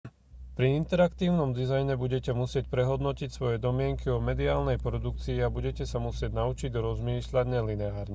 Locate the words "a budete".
5.45-5.83